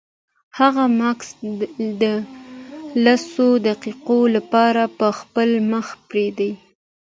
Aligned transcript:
دغه 0.57 0.85
ماسک 0.99 1.39
د 2.01 2.03
لسو 3.03 3.47
دقیقو 3.67 4.19
لپاره 4.35 4.83
په 4.97 5.07
خپل 5.19 5.49
مخ 5.71 5.87
پرېږدئ. 6.09 6.51